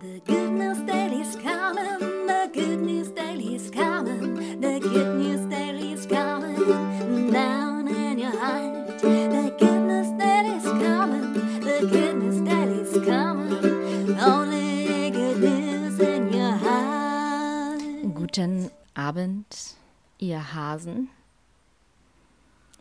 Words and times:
The 0.00 0.20
good 0.26 0.52
news 0.52 0.78
daily's 0.86 1.34
coming, 1.34 2.26
the 2.28 2.48
good 2.54 2.80
news 2.82 3.10
daily's 3.10 3.68
coming, 3.68 4.60
the 4.60 4.78
good 4.78 5.16
news 5.16 5.44
daily's 5.50 6.06
coming 6.06 7.32
down 7.32 7.88
in 7.88 8.18
your 8.20 8.30
heart. 8.30 9.00
The 9.00 9.56
good 9.58 9.80
news 9.80 10.10
daily's 10.16 10.62
coming, 10.62 11.32
the 11.60 11.88
good 11.90 12.14
news 12.14 12.40
daily's 12.42 12.92
coming, 13.04 14.20
only 14.20 15.10
good 15.10 15.40
news 15.40 15.98
in 15.98 16.32
your 16.32 16.52
heart. 16.52 18.14
Guten 18.14 18.70
Abend, 18.94 19.74
ihr 20.20 20.54
Hasen. 20.54 21.08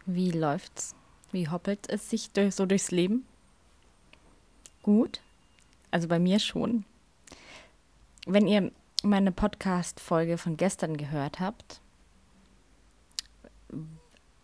Wie 0.05 0.29
läuft's? 0.29 0.93
Wie 1.31 1.47
hoppelt 1.47 1.89
es 1.89 2.11
sich 2.11 2.29
durch, 2.29 2.53
so 2.53 2.67
durchs 2.67 2.91
Leben? 2.91 3.25
Gut? 4.83 5.19
Also 5.89 6.07
bei 6.07 6.19
mir 6.19 6.37
schon. 6.37 6.85
Wenn 8.29 8.45
ihr 8.45 8.73
meine 9.03 9.31
Podcast-Folge 9.31 10.37
von 10.37 10.57
gestern 10.57 10.97
gehört 10.97 11.39
habt, 11.39 11.79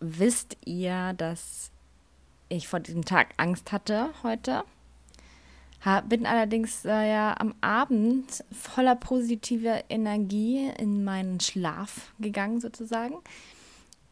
wisst 0.00 0.56
ihr, 0.64 1.12
dass 1.12 1.70
ich 2.48 2.66
vor 2.66 2.80
diesem 2.80 3.04
Tag 3.04 3.34
Angst 3.36 3.72
hatte 3.72 4.08
heute. 4.22 4.64
bin 6.08 6.24
allerdings 6.24 6.86
äh, 6.86 7.10
ja 7.10 7.34
am 7.38 7.54
Abend 7.60 8.42
voller 8.50 8.96
positiver 8.96 9.82
Energie 9.90 10.70
in 10.78 11.04
meinen 11.04 11.38
Schlaf 11.40 12.14
gegangen 12.18 12.62
sozusagen 12.62 13.16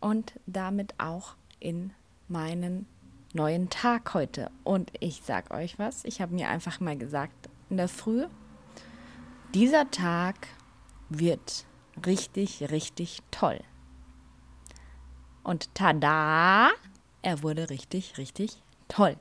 und 0.00 0.34
damit 0.44 0.92
auch 0.98 1.34
in 1.60 1.94
meinen 2.28 2.84
neuen 3.32 3.70
Tag 3.70 4.12
heute. 4.12 4.50
Und 4.64 4.92
ich 5.00 5.22
sag 5.24 5.50
euch 5.50 5.78
was, 5.78 6.04
ich 6.04 6.20
habe 6.20 6.34
mir 6.34 6.50
einfach 6.50 6.78
mal 6.78 6.98
gesagt 6.98 7.48
in 7.70 7.78
der 7.78 7.88
Früh, 7.88 8.26
dieser 9.54 9.90
Tag 9.90 10.48
wird 11.08 11.64
richtig, 12.06 12.70
richtig 12.70 13.22
toll. 13.30 13.60
Und 15.42 15.74
tada, 15.74 16.70
er 17.22 17.42
wurde 17.42 17.70
richtig, 17.70 18.18
richtig 18.18 18.62
toll. 18.88 19.16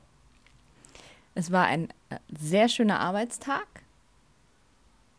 Es 1.34 1.50
war 1.50 1.64
ein 1.66 1.88
äh, 2.10 2.18
sehr 2.38 2.68
schöner 2.68 3.00
Arbeitstag, 3.00 3.66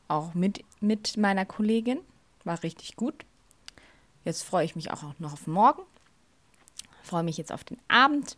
auch 0.07 0.33
mit, 0.33 0.63
mit 0.79 1.17
meiner 1.17 1.45
Kollegin, 1.45 1.99
war 2.43 2.61
richtig 2.63 2.95
gut. 2.95 3.25
Jetzt 4.23 4.43
freue 4.43 4.65
ich 4.65 4.75
mich 4.75 4.91
auch 4.91 5.17
noch 5.19 5.33
auf 5.33 5.47
morgen 5.47 5.83
freue 7.03 7.23
mich 7.23 7.37
jetzt 7.37 7.51
auf 7.51 7.63
den 7.63 7.77
Abend. 7.87 8.37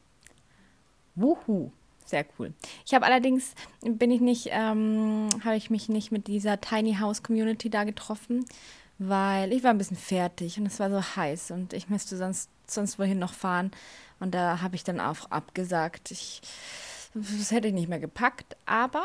Wuhu, 1.16 1.72
sehr 2.06 2.26
cool. 2.38 2.54
Ich 2.86 2.94
habe 2.94 3.06
allerdings, 3.06 3.54
bin 3.82 4.12
ich 4.12 4.22
nicht, 4.22 4.50
ähm, 4.52 5.30
habe 5.44 5.56
ich 5.56 5.70
mich 5.70 5.90
nicht 5.90 6.12
mit 6.12 6.28
dieser 6.28 6.62
Tiny 6.62 6.96
House 7.00 7.24
Community 7.24 7.70
da 7.70 7.84
getroffen, 7.84 8.46
weil 8.98 9.52
ich 9.52 9.64
war 9.64 9.72
ein 9.72 9.78
bisschen 9.78 9.98
fertig 9.98 10.58
und 10.58 10.66
es 10.66 10.80
war 10.80 10.90
so 10.90 11.02
heiß 11.02 11.52
und 11.52 11.74
ich 11.74 11.90
müsste 11.90 12.16
sonst, 12.18 12.50
sonst 12.68 12.98
wohin 13.00 13.20
noch 13.20 13.34
fahren. 13.34 13.72
Und 14.20 14.34
da 14.34 14.62
habe 14.62 14.76
ich 14.76 14.84
dann 14.84 15.00
auch 15.00 15.30
abgesagt. 15.32 16.12
Ich, 16.12 16.42
das 17.14 17.52
hätte 17.52 17.68
ich 17.68 17.74
nicht 17.74 17.90
mehr 17.90 18.00
gepackt, 18.00 18.56
aber 18.66 19.04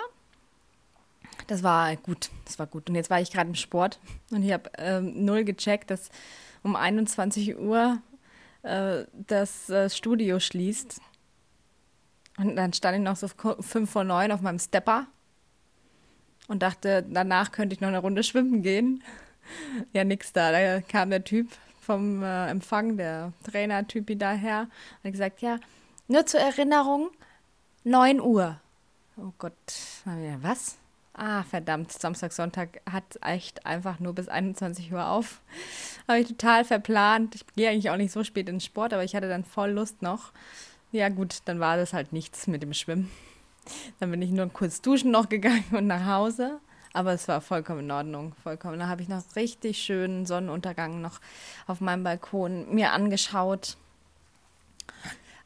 das 1.47 1.63
war 1.63 1.97
gut. 1.97 2.31
Das 2.45 2.59
war 2.59 2.67
gut. 2.67 2.89
Und 2.89 2.95
jetzt 2.95 3.11
war 3.11 3.21
ich 3.21 3.33
gerade 3.33 3.49
im 3.49 3.55
Sport 3.55 3.99
und 4.31 4.43
ich 4.43 4.53
habe 4.53 4.71
ähm, 4.79 5.25
null 5.25 5.45
gecheckt, 5.45 5.91
dass 5.91 6.11
um 6.63 6.77
21 6.77 7.59
Uhr 7.59 7.99
äh, 8.63 9.05
das 9.13 9.71
äh, 9.71 9.91
Studio 9.91 10.39
schließt. 10.39 11.01
Und 12.41 12.57
dann 12.57 12.73
stand 12.73 12.97
ich 12.97 13.03
noch 13.03 13.17
so 13.17 13.29
fünf 13.61 13.91
vor 13.91 14.05
neun 14.05 14.33
auf 14.33 14.41
meinem 14.41 14.59
Stepper 14.59 15.07
und 16.49 16.63
dachte, 16.63 17.05
danach 17.09 17.53
könnte 17.53 17.75
ich 17.75 17.81
noch 17.81 17.89
eine 17.89 17.99
Runde 17.99 18.23
schwimmen 18.23 18.63
gehen. 18.63 19.03
ja, 19.93 20.05
nix 20.05 20.33
da. 20.33 20.51
Da 20.51 20.81
kam 20.81 21.11
der 21.11 21.23
Typ 21.23 21.49
vom 21.81 22.23
äh, 22.23 22.49
Empfang, 22.49 22.97
der 22.97 23.33
Trainer-Typi 23.45 24.17
daher, 24.17 24.63
und 24.63 25.05
hat 25.05 25.13
gesagt, 25.13 25.43
ja, 25.43 25.59
nur 26.09 26.25
zur 26.27 26.41
Erinnerung, 26.41 27.11
9 27.85 28.21
Uhr. 28.21 28.59
Oh 29.17 29.33
Gott, 29.39 29.55
was? 30.41 30.79
Ah, 31.13 31.43
verdammt, 31.43 31.93
Samstag, 31.93 32.33
Sonntag 32.33 32.81
hat 32.91 33.19
echt 33.21 33.67
einfach 33.67 34.01
nur 34.01 34.15
bis 34.15 34.29
21 34.29 34.93
Uhr 34.93 35.07
auf. 35.07 35.43
Habe 36.09 36.21
ich 36.21 36.29
total 36.29 36.65
verplant. 36.65 37.35
Ich 37.35 37.47
gehe 37.55 37.69
eigentlich 37.69 37.91
auch 37.91 37.97
nicht 37.97 38.13
so 38.13 38.25
spät 38.25 38.49
ins 38.49 38.65
Sport, 38.65 38.95
aber 38.95 39.05
ich 39.05 39.15
hatte 39.15 39.29
dann 39.29 39.45
voll 39.45 39.73
Lust 39.73 40.01
noch. 40.01 40.33
Ja, 40.93 41.09
gut, 41.09 41.39
dann 41.45 41.61
war 41.61 41.77
das 41.77 41.93
halt 41.93 42.13
nichts 42.13 42.47
mit 42.47 42.63
dem 42.63 42.75
Schwimmen. 42.75 43.11
Dann 44.01 44.11
bin 44.11 44.23
ich 44.23 44.31
nur 44.31 44.49
kurz 44.49 44.81
duschen 44.81 45.11
noch 45.11 45.29
gegangen 45.29 45.65
und 45.73 45.87
nach 45.87 46.07
Hause. 46.07 46.61
Aber 46.93 47.13
es 47.13 47.29
war 47.29 47.41
vollkommen 47.41 47.81
in 47.81 47.91
Ordnung, 47.91 48.35
vollkommen. 48.43 48.81
Da 48.81 48.89
habe 48.89 49.03
ich 49.03 49.09
noch 49.09 49.23
richtig 49.37 49.79
schönen 49.79 50.27
Sonnenuntergang 50.27 51.01
noch 51.01 51.21
auf 51.69 51.81
meinem 51.81 52.03
Balkon 52.03 52.75
mir 52.75 52.93
angeschaut. 52.93 53.77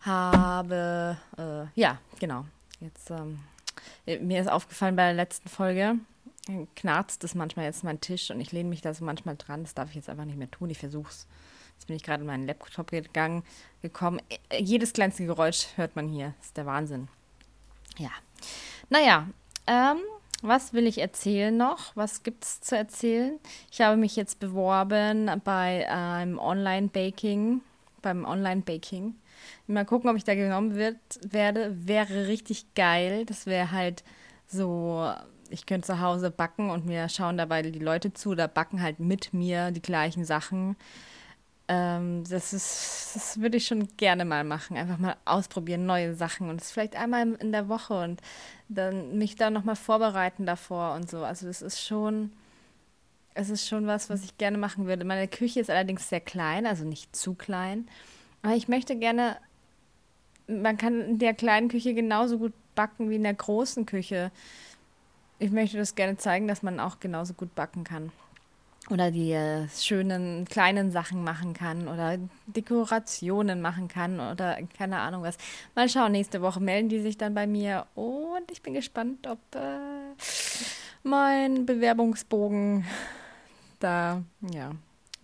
Habe, 0.00 1.18
äh, 1.36 1.66
ja, 1.78 1.98
genau. 2.18 2.46
Jetzt 2.80 3.10
ähm, 3.10 3.40
mir 4.06 4.40
ist 4.40 4.48
aufgefallen 4.48 4.96
bei 4.96 5.04
der 5.04 5.14
letzten 5.14 5.48
Folge, 5.48 5.96
knarzt 6.76 7.24
es 7.24 7.34
manchmal 7.34 7.66
jetzt 7.66 7.84
mein 7.84 8.00
Tisch 8.00 8.30
und 8.30 8.40
ich 8.40 8.52
lehne 8.52 8.68
mich 8.68 8.80
da 8.80 8.94
so 8.94 9.04
manchmal 9.04 9.36
dran. 9.36 9.62
Das 9.64 9.74
darf 9.74 9.90
ich 9.90 9.96
jetzt 9.96 10.08
einfach 10.08 10.24
nicht 10.24 10.38
mehr 10.38 10.50
tun. 10.50 10.70
Ich 10.70 10.78
versuche 10.78 11.10
es. 11.10 11.26
Jetzt 11.74 11.86
bin 11.86 11.96
ich 11.96 12.02
gerade 12.02 12.22
in 12.22 12.26
meinen 12.26 12.46
Laptop 12.46 12.90
gegangen, 12.90 13.42
gekommen. 13.82 14.20
Äh, 14.48 14.62
jedes 14.62 14.92
kleinste 14.92 15.26
Geräusch 15.26 15.68
hört 15.76 15.96
man 15.96 16.08
hier. 16.08 16.34
Das 16.38 16.46
ist 16.46 16.56
der 16.56 16.66
Wahnsinn. 16.66 17.08
Ja. 17.98 18.10
Naja, 18.90 19.28
ähm, 19.66 19.98
was 20.42 20.72
will 20.72 20.86
ich 20.86 20.98
erzählen 20.98 21.56
noch? 21.56 21.94
Was 21.94 22.22
gibt 22.22 22.44
es 22.44 22.60
zu 22.60 22.76
erzählen? 22.76 23.38
Ich 23.70 23.80
habe 23.80 23.96
mich 23.96 24.16
jetzt 24.16 24.40
beworben 24.40 25.30
bei 25.44 25.90
einem 25.90 26.38
Online-Baking, 26.38 27.60
beim 28.02 28.24
Online-Baking 28.24 29.14
Mal 29.66 29.84
gucken, 29.84 30.10
ob 30.10 30.16
ich 30.16 30.24
da 30.24 30.34
genommen 30.34 30.74
wird, 30.74 30.96
werde. 31.22 31.74
Wäre 31.86 32.28
richtig 32.28 32.74
geil. 32.74 33.24
Das 33.24 33.46
wäre 33.46 33.70
halt 33.70 34.04
so, 34.46 35.10
ich 35.48 35.66
könnte 35.66 35.86
zu 35.86 36.00
Hause 36.00 36.30
backen 36.30 36.70
und 36.70 36.86
mir 36.86 37.08
schauen 37.08 37.38
dabei 37.38 37.62
die 37.62 37.78
Leute 37.78 38.12
zu 38.12 38.30
oder 38.30 38.48
backen 38.48 38.82
halt 38.82 39.00
mit 39.00 39.32
mir 39.32 39.70
die 39.70 39.82
gleichen 39.82 40.24
Sachen. 40.24 40.76
Ähm, 41.68 42.24
das 42.28 42.52
ist, 42.52 43.12
das 43.14 43.40
würde 43.40 43.56
ich 43.56 43.66
schon 43.66 43.88
gerne 43.96 44.24
mal 44.24 44.44
machen. 44.44 44.76
Einfach 44.76 44.98
mal 44.98 45.16
ausprobieren, 45.24 45.86
neue 45.86 46.14
Sachen 46.14 46.50
und 46.50 46.60
es 46.60 46.70
vielleicht 46.70 46.96
einmal 46.96 47.32
in 47.34 47.52
der 47.52 47.68
Woche 47.68 48.02
und 48.02 48.20
dann 48.68 49.16
mich 49.18 49.36
da 49.36 49.50
nochmal 49.50 49.76
vorbereiten 49.76 50.46
davor 50.46 50.94
und 50.94 51.08
so. 51.10 51.24
Also 51.24 51.46
das 51.46 51.62
ist 51.62 51.80
schon, 51.80 52.32
es 53.34 53.50
ist 53.50 53.66
schon 53.66 53.86
was, 53.86 54.10
was 54.10 54.24
ich 54.24 54.36
gerne 54.38 54.58
machen 54.58 54.86
würde. 54.86 55.04
Meine 55.04 55.28
Küche 55.28 55.60
ist 55.60 55.70
allerdings 55.70 56.08
sehr 56.08 56.20
klein, 56.20 56.66
also 56.66 56.84
nicht 56.84 57.16
zu 57.16 57.34
klein. 57.34 57.88
Aber 58.42 58.54
ich 58.54 58.68
möchte 58.68 58.96
gerne 58.96 59.36
man 60.46 60.76
kann 60.76 61.00
in 61.00 61.18
der 61.18 61.34
kleinen 61.34 61.68
Küche 61.68 61.94
genauso 61.94 62.38
gut 62.38 62.52
backen 62.74 63.10
wie 63.10 63.16
in 63.16 63.22
der 63.22 63.34
großen 63.34 63.86
Küche. 63.86 64.30
Ich 65.38 65.50
möchte 65.50 65.76
das 65.76 65.94
gerne 65.94 66.16
zeigen, 66.16 66.48
dass 66.48 66.62
man 66.62 66.80
auch 66.80 67.00
genauso 67.00 67.34
gut 67.34 67.54
backen 67.54 67.84
kann. 67.84 68.12
Oder 68.90 69.10
die 69.10 69.32
äh, 69.32 69.66
schönen 69.68 70.44
kleinen 70.44 70.90
Sachen 70.90 71.24
machen 71.24 71.54
kann 71.54 71.88
oder 71.88 72.18
Dekorationen 72.46 73.62
machen 73.62 73.88
kann 73.88 74.20
oder 74.20 74.58
keine 74.76 74.98
Ahnung 74.98 75.22
was. 75.22 75.38
Mal 75.74 75.88
schauen, 75.88 76.12
nächste 76.12 76.42
Woche 76.42 76.60
melden 76.60 76.90
die 76.90 77.00
sich 77.00 77.16
dann 77.16 77.34
bei 77.34 77.46
mir 77.46 77.86
und 77.94 78.50
ich 78.50 78.60
bin 78.60 78.74
gespannt, 78.74 79.26
ob 79.26 79.38
äh, 79.54 79.78
mein 81.02 81.64
Bewerbungsbogen 81.64 82.84
da 83.78 84.22
ja 84.52 84.72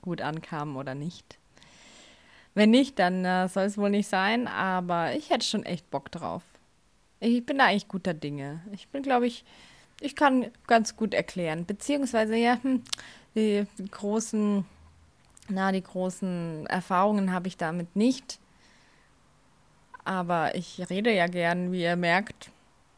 gut 0.00 0.22
ankam 0.22 0.76
oder 0.76 0.94
nicht. 0.94 1.38
Wenn 2.54 2.70
nicht, 2.70 2.98
dann 2.98 3.24
äh, 3.24 3.48
soll 3.48 3.64
es 3.64 3.78
wohl 3.78 3.90
nicht 3.90 4.08
sein, 4.08 4.48
aber 4.48 5.14
ich 5.14 5.30
hätte 5.30 5.46
schon 5.46 5.64
echt 5.64 5.90
Bock 5.90 6.10
drauf. 6.10 6.42
Ich 7.20 7.44
bin 7.44 7.58
da 7.58 7.66
eigentlich 7.66 7.88
guter 7.88 8.14
Dinge. 8.14 8.60
Ich 8.72 8.88
bin, 8.88 9.02
glaube 9.02 9.26
ich, 9.26 9.44
ich 10.00 10.16
kann 10.16 10.46
ganz 10.66 10.96
gut 10.96 11.14
erklären. 11.14 11.66
Beziehungsweise, 11.66 12.34
ja, 12.36 12.58
hm, 12.62 12.82
die, 13.34 13.66
großen, 13.90 14.64
na, 15.48 15.72
die 15.72 15.82
großen 15.82 16.66
Erfahrungen 16.66 17.32
habe 17.32 17.48
ich 17.48 17.56
damit 17.56 17.94
nicht. 17.96 18.38
Aber 20.04 20.54
ich 20.54 20.88
rede 20.90 21.12
ja 21.14 21.26
gern, 21.26 21.72
wie 21.72 21.82
ihr 21.82 21.96
merkt. 21.96 22.50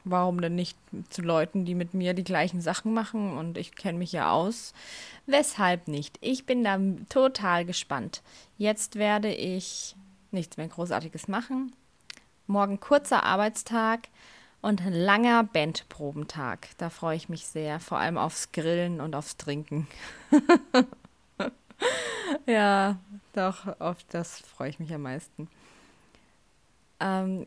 Warum 0.05 0.41
denn 0.41 0.57
nicht 0.57 0.77
zu 1.11 1.23
Leuten, 1.23 1.65
die 1.65 1.77
mit 1.77 1.95
mir 1.95 2.13
die 2.13 2.25
gleichen 2.25 2.61
Sachen 2.61 2.93
machen 2.93 3.39
und 3.39 3.57
ich 3.57 3.77
kenne 3.77 3.99
mich 3.99 4.11
ja 4.11 4.33
aus? 4.33 4.73
Weshalb 5.27 5.87
nicht? 5.87 6.19
Ich 6.21 6.45
bin 6.45 6.65
da 6.65 6.79
total 7.09 7.65
gespannt. 7.65 8.23
Jetzt 8.59 8.97
werde 8.97 9.33
ich 9.33 9.95
nichts 10.33 10.57
mehr 10.57 10.67
Großartiges 10.67 11.29
machen. 11.29 11.73
Morgen 12.49 12.81
kurzer 12.81 13.23
Arbeitstag 13.23 14.09
und 14.63 14.81
ein 14.81 14.93
langer 14.93 15.45
Bandprobentag. 15.45 16.69
Da 16.79 16.89
freue 16.89 17.17
ich 17.17 17.29
mich 17.29 17.47
sehr, 17.47 17.81
vor 17.81 17.99
allem 17.99 18.17
aufs 18.17 18.53
Grillen 18.53 19.01
und 19.01 19.15
aufs 19.15 19.37
Trinken. 19.37 19.89
ja, 22.47 22.97
doch, 23.35 23.79
auf 23.81 23.99
das 24.09 24.39
freue 24.39 24.71
ich 24.71 24.79
mich 24.79 24.95
am 24.95 25.03
meisten. 25.03 25.49
Ähm, 27.01 27.45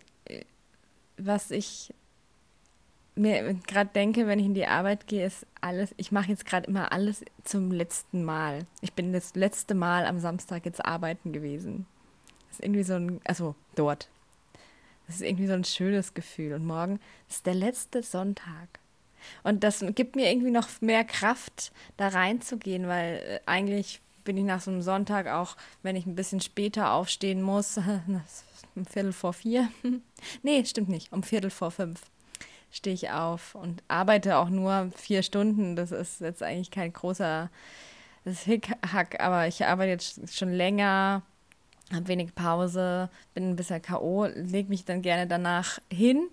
was 1.17 1.51
ich 1.51 1.93
mir 3.15 3.53
gerade 3.65 3.89
denke, 3.93 4.27
wenn 4.27 4.39
ich 4.39 4.45
in 4.45 4.53
die 4.53 4.67
Arbeit 4.67 5.07
gehe, 5.07 5.25
ist 5.25 5.47
alles, 5.61 5.95
ich 5.95 6.11
mache 6.11 6.29
jetzt 6.29 6.45
gerade 6.45 6.67
immer 6.67 6.91
alles 6.91 7.23
zum 7.45 7.71
letzten 7.71 8.25
Mal. 8.25 8.65
Ich 8.81 8.91
bin 8.91 9.13
das 9.13 9.35
letzte 9.35 9.73
Mal 9.73 10.05
am 10.05 10.19
Samstag 10.19 10.65
jetzt 10.65 10.83
arbeiten 10.83 11.31
gewesen. 11.31 11.85
Das 12.49 12.59
ist 12.59 12.65
irgendwie 12.65 12.83
so 12.83 12.95
ein, 12.95 13.21
also 13.23 13.55
dort. 13.75 14.09
Das 15.07 15.17
ist 15.17 15.21
irgendwie 15.21 15.47
so 15.47 15.53
ein 15.53 15.63
schönes 15.63 16.13
Gefühl. 16.13 16.53
Und 16.53 16.65
morgen 16.65 16.99
ist 17.29 17.45
der 17.45 17.53
letzte 17.53 18.03
Sonntag. 18.03 18.79
Und 19.43 19.63
das 19.63 19.83
gibt 19.95 20.15
mir 20.15 20.29
irgendwie 20.29 20.51
noch 20.51 20.67
mehr 20.81 21.03
Kraft, 21.03 21.71
da 21.97 22.09
reinzugehen, 22.09 22.87
weil 22.87 23.15
äh, 23.17 23.39
eigentlich 23.45 24.01
bin 24.23 24.37
ich 24.37 24.43
nach 24.43 24.61
so 24.61 24.71
einem 24.71 24.81
Sonntag 24.81 25.27
auch, 25.27 25.55
wenn 25.83 25.95
ich 25.95 26.05
ein 26.05 26.15
bisschen 26.15 26.41
später 26.41 26.91
aufstehen 26.91 27.41
muss, 27.41 27.77
um 28.75 28.85
Viertel 28.85 29.13
vor 29.13 29.33
vier. 29.33 29.69
nee, 30.43 30.63
stimmt 30.65 30.89
nicht, 30.89 31.11
um 31.11 31.23
Viertel 31.23 31.49
vor 31.49 31.71
fünf 31.71 32.01
stehe 32.75 32.93
ich 32.93 33.09
auf 33.09 33.55
und 33.55 33.81
arbeite 33.87 34.37
auch 34.37 34.49
nur 34.49 34.91
vier 34.95 35.23
Stunden. 35.23 35.75
Das 35.75 35.91
ist 35.91 36.19
jetzt 36.19 36.43
eigentlich 36.43 36.71
kein 36.71 36.91
großer 36.91 37.49
Hickhack, 38.25 39.19
aber 39.21 39.47
ich 39.47 39.65
arbeite 39.65 39.91
jetzt 39.91 40.37
schon 40.37 40.51
länger, 40.51 41.21
habe 41.93 42.07
wenig 42.07 42.33
Pause, 42.35 43.09
bin 43.33 43.51
ein 43.51 43.55
bisschen 43.55 43.81
K.O., 43.81 44.25
lege 44.25 44.69
mich 44.69 44.85
dann 44.85 45.01
gerne 45.01 45.27
danach 45.27 45.79
hin. 45.91 46.27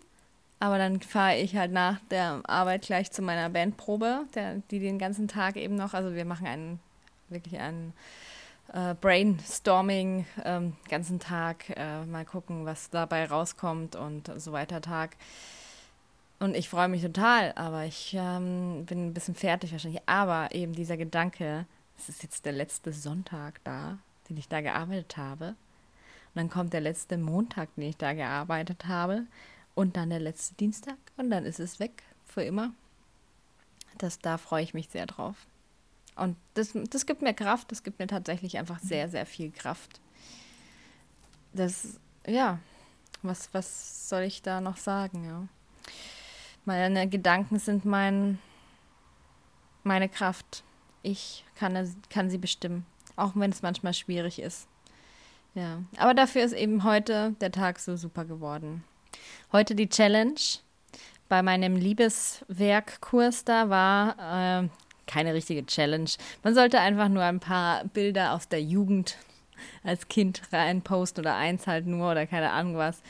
Aber 0.59 0.79
dann 0.79 1.01
fahre 1.01 1.37
ich 1.37 1.57
halt 1.57 1.73
nach 1.73 1.99
der 2.11 2.41
Arbeit 2.45 2.83
gleich 2.83 3.11
zu 3.11 3.21
meiner 3.21 3.51
Bandprobe, 3.51 4.27
der, 4.35 4.63
die 4.71 4.79
den 4.79 4.99
ganzen 4.99 5.27
Tag 5.27 5.57
eben 5.57 5.75
noch, 5.75 5.93
also 5.93 6.15
wir 6.15 6.25
machen 6.25 6.47
einen, 6.47 6.81
wirklich 7.29 7.59
einen 7.59 7.93
äh, 8.73 8.95
Brainstorming 8.95 10.25
ähm, 10.45 10.77
ganzen 10.89 11.19
Tag, 11.19 11.69
äh, 11.77 12.05
mal 12.05 12.25
gucken, 12.25 12.65
was 12.65 12.91
dabei 12.91 13.27
rauskommt 13.27 13.97
und 13.97 14.31
so 14.41 14.53
weiter 14.53 14.81
Tag. 14.81 15.17
Und 16.39 16.57
ich 16.57 16.69
freue 16.69 16.89
mich 16.89 17.03
total, 17.03 17.53
aber 17.55 17.85
ich 17.85 18.17
ähm, 18.19 18.85
bin 18.87 19.09
ein 19.09 19.15
bisschen 19.15 19.35
fertig 19.35 19.73
wahrscheinlich. 19.73 20.03
Aber 20.07 20.55
eben 20.55 20.73
dieser 20.75 20.97
Gedanke, 20.97 21.67
es 21.99 22.09
ist 22.09 22.23
jetzt 22.23 22.45
der 22.47 22.53
letzte 22.53 22.93
Sonntag 22.93 23.61
da, 23.63 23.99
den 24.29 24.37
ich 24.37 24.49
da 24.49 24.61
gearbeitet 24.61 25.17
habe. 25.17 25.49
Und 25.49 26.37
dann 26.37 26.51
kommt 26.51 26.73
der 26.73 26.81
letzte 26.81 27.19
Montag, 27.19 27.75
den 27.75 27.85
ich 27.85 27.97
da 27.97 28.13
gearbeitet 28.13 28.87
habe. 28.87 29.27
Und 29.75 29.97
dann 29.97 30.11
der 30.11 30.21
letzte 30.21 30.55
Dienstag. 30.55 30.97
Und 31.17 31.31
dann 31.31 31.45
ist 31.45 31.61
es 31.61 31.81
weg 31.81 32.03
für 32.27 32.43
immer. 32.43 32.73
Das, 33.99 34.19
da 34.19 34.39
freue 34.39 34.63
ich 34.63 34.75
mich 34.75 34.89
sehr 34.89 35.07
drauf. 35.07 35.37
Und 36.15 36.37
das, 36.55 36.73
das 36.91 37.07
gibt 37.07 37.23
mir 37.23 37.35
Kraft. 37.35 37.71
Das 37.71 37.83
gibt 37.83 37.99
mir 37.99 38.07
tatsächlich 38.07 38.59
einfach 38.59 38.79
sehr, 38.79 39.09
sehr 39.09 39.27
viel 39.27 39.51
Kraft. 39.51 40.01
Das, 41.53 41.99
ja, 42.27 42.59
was, 43.23 43.53
was 43.53 44.09
soll 44.09 44.23
ich 44.23 44.43
da 44.43 44.61
noch 44.61 44.77
sagen, 44.77 45.25
ja. 45.25 45.47
Meine 46.65 47.09
Gedanken 47.09 47.59
sind 47.59 47.85
mein, 47.85 48.39
meine 49.83 50.09
Kraft. 50.09 50.63
Ich 51.03 51.45
kann, 51.57 51.95
kann 52.09 52.31
sie 52.31 52.39
bestimmen, 52.39 52.87
auch 53.17 53.33
wenn 53.35 53.51
es 53.51 53.63
manchmal 53.63 53.95
schwierig 53.95 54.41
ist. 54.41 54.69
Ja, 55.55 55.83
aber 55.99 56.15
dafür 56.15 56.45
ist 56.45 56.55
eben 56.55 56.85
heute 56.85 57.35
der 57.41 57.53
Tag 57.53 57.79
so 57.79 57.97
super 57.97 58.25
geworden. 58.25 58.85
Heute 59.53 59.75
die 59.75 59.89
Challenge 59.89 60.41
bei 61.29 61.43
meinem 61.43 61.77
Liebeswerkkurs 61.77 63.45
da 63.45 63.69
war 63.69 64.63
äh, 64.63 64.69
keine 65.07 65.35
richtige 65.35 65.65
Challenge. 65.67 66.11
Man 66.43 66.55
sollte 66.55 66.81
einfach 66.81 67.09
nur 67.09 67.23
ein 67.23 67.41
paar 67.41 67.85
Bilder 67.85 68.33
aus 68.33 68.49
der 68.49 68.63
Jugend 68.63 69.19
als 69.83 70.09
Kind 70.09 70.43
reinposten 70.53 71.23
oder 71.23 71.37
eins 71.37 71.67
halt 71.67 71.87
nur 71.87 72.11
oder 72.11 72.27
keine 72.27 72.51
Ahnung 72.51 72.77
was. 72.77 73.03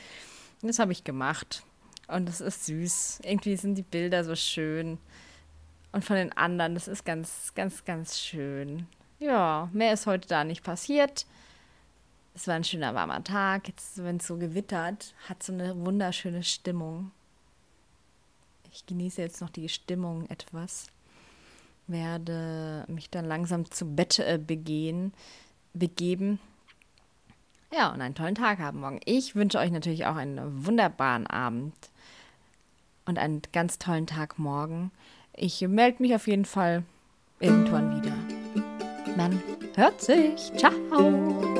Das 0.61 0.79
habe 0.79 0.91
ich 0.91 1.03
gemacht. 1.03 1.63
Und 2.07 2.27
das 2.27 2.41
ist 2.41 2.65
süß. 2.65 3.21
Irgendwie 3.23 3.55
sind 3.55 3.75
die 3.75 3.83
Bilder 3.83 4.23
so 4.23 4.35
schön. 4.35 4.97
Und 5.91 6.03
von 6.03 6.15
den 6.15 6.31
anderen, 6.33 6.73
das 6.73 6.87
ist 6.87 7.05
ganz, 7.05 7.53
ganz, 7.55 7.85
ganz 7.85 8.19
schön. 8.19 8.87
Ja, 9.23 9.69
mehr 9.71 9.93
ist 9.93 10.05
heute 10.05 10.27
da 10.27 10.43
nicht 10.43 10.63
passiert. 10.63 11.25
Es 12.35 12.45
war 12.45 12.55
ein 12.55 12.65
schöner 12.65 12.93
warmer 12.93 13.23
Tag. 13.23 13.69
Jetzt, 13.69 14.03
wenn 14.03 14.17
es 14.17 14.27
so 14.27 14.35
gewittert, 14.35 15.13
hat 15.29 15.41
so 15.41 15.53
eine 15.53 15.79
wunderschöne 15.79 16.43
Stimmung. 16.43 17.11
Ich 18.73 18.85
genieße 18.85 19.21
jetzt 19.21 19.39
noch 19.39 19.49
die 19.49 19.69
Stimmung 19.69 20.29
etwas. 20.29 20.87
Werde 21.87 22.83
mich 22.89 23.09
dann 23.09 23.23
langsam 23.23 23.71
zu 23.71 23.85
Bett 23.85 24.19
äh, 24.19 24.37
begehen, 24.45 25.13
begeben. 25.73 26.37
Ja, 27.71 27.93
und 27.93 28.01
einen 28.01 28.15
tollen 28.15 28.35
Tag 28.35 28.59
haben 28.59 28.81
morgen. 28.81 28.99
Ich 29.05 29.35
wünsche 29.35 29.57
euch 29.57 29.71
natürlich 29.71 30.05
auch 30.05 30.17
einen 30.17 30.65
wunderbaren 30.65 31.27
Abend 31.27 31.73
und 33.05 33.17
einen 33.17 33.41
ganz 33.53 33.79
tollen 33.79 34.05
Tag 34.05 34.37
morgen. 34.37 34.91
Ich 35.33 35.61
melde 35.61 36.03
mich 36.03 36.13
auf 36.13 36.27
jeden 36.27 36.45
Fall 36.45 36.83
irgendwann 37.39 37.95
wieder. 37.95 38.22
Man 39.15 39.41
hört 39.75 40.01
sich. 40.01 40.51
Ciao. 40.57 41.52